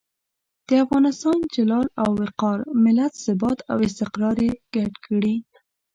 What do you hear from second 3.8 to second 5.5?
استقرار یې ګډ کړي.